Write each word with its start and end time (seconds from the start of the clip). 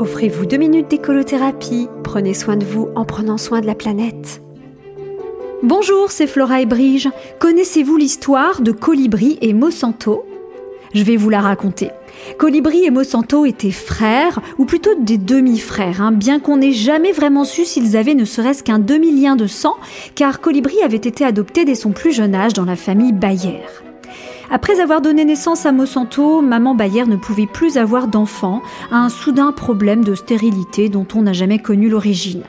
Offrez-vous 0.00 0.44
deux 0.44 0.56
minutes 0.56 0.90
d'écolothérapie. 0.90 1.88
Prenez 2.02 2.34
soin 2.34 2.56
de 2.56 2.64
vous 2.64 2.88
en 2.96 3.04
prenant 3.04 3.38
soin 3.38 3.60
de 3.60 3.66
la 3.66 3.76
planète. 3.76 4.42
Bonjour, 5.62 6.10
c'est 6.10 6.26
Flora 6.26 6.60
et 6.60 6.66
Brige. 6.66 7.08
Connaissez-vous 7.38 7.96
l'histoire 7.96 8.60
de 8.60 8.72
Colibri 8.72 9.38
et 9.40 9.52
Monsanto? 9.52 10.24
Je 10.94 11.04
vais 11.04 11.16
vous 11.16 11.30
la 11.30 11.40
raconter. 11.40 11.90
Colibri 12.38 12.84
et 12.84 12.90
Monsanto 12.90 13.46
étaient 13.46 13.70
frères, 13.70 14.40
ou 14.58 14.64
plutôt 14.64 14.94
des 14.98 15.18
demi-frères, 15.18 16.02
hein, 16.02 16.12
bien 16.12 16.40
qu'on 16.40 16.56
n'ait 16.56 16.72
jamais 16.72 17.12
vraiment 17.12 17.44
su 17.44 17.64
s'ils 17.64 17.96
avaient 17.96 18.14
ne 18.14 18.24
serait-ce 18.24 18.62
qu'un 18.62 18.78
demi-lien 18.80 19.36
de 19.36 19.46
sang, 19.46 19.76
car 20.16 20.40
Colibri 20.40 20.82
avait 20.84 20.96
été 20.96 21.24
adopté 21.24 21.64
dès 21.64 21.74
son 21.74 21.90
plus 21.90 22.12
jeune 22.12 22.34
âge 22.34 22.52
dans 22.52 22.64
la 22.64 22.76
famille 22.76 23.12
Bayer. 23.12 23.60
Après 24.50 24.80
avoir 24.80 25.00
donné 25.00 25.24
naissance 25.24 25.66
à 25.66 25.72
Monsanto, 25.72 26.42
maman 26.42 26.74
Bayer 26.74 27.06
ne 27.06 27.16
pouvait 27.16 27.46
plus 27.46 27.76
avoir 27.78 28.08
d'enfants, 28.08 28.62
un 28.90 29.08
soudain 29.08 29.52
problème 29.52 30.04
de 30.04 30.14
stérilité 30.14 30.88
dont 30.88 31.06
on 31.14 31.22
n'a 31.22 31.32
jamais 31.32 31.58
connu 31.58 31.88
l'origine. 31.88 32.42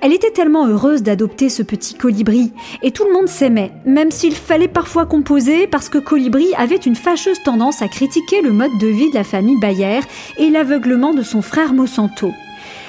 Elle 0.00 0.12
était 0.12 0.30
tellement 0.30 0.66
heureuse 0.66 1.02
d'adopter 1.02 1.48
ce 1.48 1.62
petit 1.62 1.94
colibri, 1.94 2.52
et 2.82 2.90
tout 2.90 3.04
le 3.04 3.12
monde 3.12 3.28
s'aimait, 3.28 3.72
même 3.84 4.10
s'il 4.10 4.34
fallait 4.34 4.68
parfois 4.68 5.06
composer 5.06 5.66
parce 5.66 5.88
que 5.88 5.98
Colibri 5.98 6.48
avait 6.56 6.76
une 6.76 6.96
fâcheuse 6.96 7.42
tendance 7.42 7.82
à 7.82 7.88
critiquer 7.88 8.42
le 8.42 8.52
mode 8.52 8.78
de 8.80 8.86
vie 8.86 9.10
de 9.10 9.14
la 9.14 9.24
famille 9.24 9.60
Bayer 9.60 10.00
et 10.38 10.50
l'aveuglement 10.50 11.14
de 11.14 11.22
son 11.22 11.42
frère 11.42 11.72
Monsanto. 11.72 12.32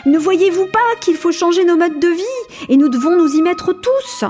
Ne 0.06 0.18
voyez-vous 0.18 0.66
pas 0.66 0.80
qu'il 1.00 1.16
faut 1.16 1.32
changer 1.32 1.64
nos 1.64 1.78
modes 1.78 2.00
de 2.00 2.08
vie 2.08 2.70
et 2.70 2.78
nous 2.78 2.90
devons 2.90 3.16
nous 3.16 3.36
y 3.36 3.42
mettre 3.42 3.74
tous? 3.74 4.26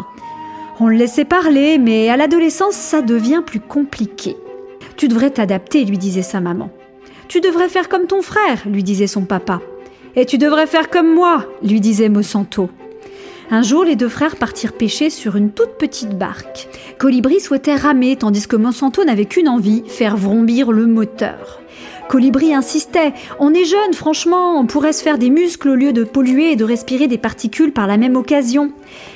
On 0.83 0.87
le 0.87 0.95
laissait 0.95 1.25
parler, 1.25 1.77
mais 1.77 2.09
à 2.09 2.17
l'adolescence, 2.17 2.73
ça 2.73 3.03
devient 3.03 3.43
plus 3.45 3.59
compliqué. 3.59 4.35
Tu 4.97 5.07
devrais 5.07 5.29
t'adapter, 5.29 5.85
lui 5.85 5.99
disait 5.99 6.23
sa 6.23 6.41
maman. 6.41 6.71
Tu 7.27 7.39
devrais 7.39 7.69
faire 7.69 7.87
comme 7.87 8.07
ton 8.07 8.23
frère, 8.23 8.63
lui 8.65 8.81
disait 8.81 9.05
son 9.05 9.25
papa. 9.25 9.61
Et 10.15 10.25
tu 10.25 10.39
devrais 10.39 10.65
faire 10.65 10.89
comme 10.89 11.13
moi, 11.13 11.45
lui 11.61 11.81
disait 11.81 12.09
Monsanto. 12.09 12.67
Un 13.53 13.63
jour, 13.63 13.83
les 13.83 13.97
deux 13.97 14.07
frères 14.07 14.37
partirent 14.37 14.71
pêcher 14.71 15.09
sur 15.09 15.35
une 15.35 15.51
toute 15.51 15.77
petite 15.77 16.17
barque. 16.17 16.69
Colibri 16.97 17.41
souhaitait 17.41 17.75
ramer, 17.75 18.15
tandis 18.15 18.47
que 18.47 18.55
Monsanto 18.55 19.03
n'avait 19.03 19.25
qu'une 19.25 19.49
envie, 19.49 19.83
faire 19.87 20.15
vrombir 20.15 20.71
le 20.71 20.87
moteur. 20.87 21.59
Colibri 22.07 22.53
insistait. 22.53 23.11
On 23.39 23.53
est 23.53 23.65
jeune, 23.65 23.93
franchement, 23.93 24.57
on 24.57 24.65
pourrait 24.65 24.93
se 24.93 25.03
faire 25.03 25.17
des 25.17 25.29
muscles 25.29 25.67
au 25.67 25.75
lieu 25.75 25.91
de 25.91 26.05
polluer 26.05 26.53
et 26.53 26.55
de 26.55 26.63
respirer 26.63 27.07
des 27.07 27.17
particules 27.17 27.73
par 27.73 27.87
la 27.87 27.97
même 27.97 28.15
occasion. 28.15 28.71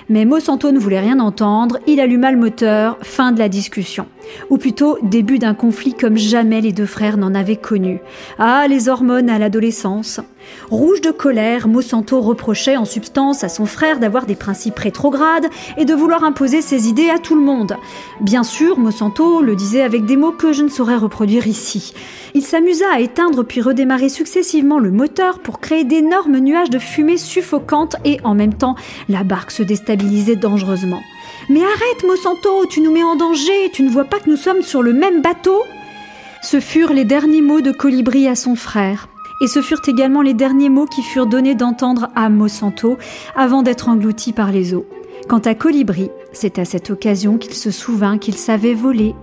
Mais 0.10 0.26
Monsanto 0.26 0.70
ne 0.74 0.80
voulait 0.80 1.00
rien 1.00 1.22
entendre, 1.22 1.80
il 1.88 2.02
alluma 2.02 2.30
le 2.30 2.38
moteur, 2.38 2.98
fin 3.04 3.32
de 3.32 3.40
la 3.40 3.48
discussion. 3.48 4.06
Ou 4.50 4.58
plutôt 4.58 4.98
début 5.02 5.40
d'un 5.40 5.54
conflit 5.54 5.94
comme 5.94 6.18
jamais 6.18 6.62
les 6.62 6.72
deux 6.72 6.86
frères 6.86 7.18
n'en 7.18 7.36
avaient 7.36 7.56
connu. 7.56 8.00
Ah, 8.40 8.66
les 8.68 8.90
hormones 8.90 9.30
à 9.30 9.40
l'adolescence. 9.40 10.20
Rouge 10.70 11.02
de 11.02 11.12
colère, 11.12 11.68
Monsanto 11.68 12.22
reprochait 12.22 12.78
en 12.78 12.86
substance 12.86 13.44
à 13.44 13.50
son 13.50 13.66
frère 13.66 14.00
d'avoir 14.00 14.26
des 14.26 14.36
principes 14.36 14.78
rétrogrades 14.78 15.48
et 15.78 15.86
de 15.86 15.94
vouloir 15.94 16.24
imposer 16.24 16.62
ses 16.62 16.88
idées 16.88 17.10
à 17.10 17.20
tout 17.20 17.36
le 17.36 17.42
monde. 17.42 17.76
Bien 18.22 18.44
sûr, 18.44 18.78
Monsanto 18.78 19.42
le 19.42 19.56
disait 19.56 19.82
avec 19.82 20.06
des 20.06 20.18
mots 20.18 20.32
que 20.32 20.54
je 20.54 20.64
ne 20.64 20.70
saurais 20.70 20.96
reproduire 20.96 21.48
ici. 21.48 21.94
Il 22.34 22.44
s'amusa 22.44 22.86
à 22.94 23.00
éteindre 23.00 23.44
puis 23.44 23.62
redémarrer 23.62 24.10
successivement 24.10 24.80
le 24.80 24.92
moteur 24.92 25.40
pour 25.40 25.60
créer 25.60 25.84
d'énormes 25.84 26.40
nuages 26.40 26.70
de 26.70 26.80
fumée 26.80 27.18
suffocantes 27.18 27.96
et 28.06 28.20
en 28.24 28.36
même 28.36 28.54
temps 28.54 28.76
la 29.10 29.24
barque 29.24 29.52
se 29.52 29.64
déstabilisait 29.64 30.36
dangereusement. 30.36 31.02
Mais 31.48 31.62
arrête, 31.62 32.04
Monsanto, 32.08 32.66
tu 32.68 32.82
nous 32.82 32.92
mets 32.92 33.04
en 33.04 33.16
danger, 33.16 33.70
tu 33.72 33.84
ne 33.84 33.90
vois 33.90 34.06
pas 34.06 34.20
que 34.20 34.30
nous 34.30 34.38
sommes 34.38 34.64
sur 34.64 34.82
le 34.82 34.94
même 34.94 35.22
bateau? 35.22 35.62
Ce 36.42 36.60
furent 36.60 36.94
les 36.94 37.06
derniers 37.06 37.42
mots 37.42 37.62
de 37.62 37.72
Colibri 37.72 38.28
à 38.28 38.36
son 38.36 38.56
frère. 38.56 39.08
Et 39.42 39.48
ce 39.48 39.62
furent 39.62 39.82
également 39.88 40.22
les 40.22 40.34
derniers 40.34 40.70
mots 40.70 40.86
qui 40.86 41.04
furent 41.04 41.28
donnés 41.28 41.56
d'entendre 41.56 42.08
à 42.16 42.30
Monsanto 42.30 42.98
avant 43.36 43.62
d'être 43.62 43.90
englouti 43.90 44.34
par 44.34 44.52
les 44.52 44.74
eaux. 44.74 44.86
Quant 45.28 45.40
à 45.40 45.54
Colibri, 45.54 46.10
c'est 46.34 46.58
à 46.58 46.66
cette 46.66 46.90
occasion 46.90 47.38
qu'il 47.38 47.54
se 47.54 47.70
souvint 47.70 48.18
qu'il 48.18 48.36
savait 48.36 48.74
voler 48.74 49.14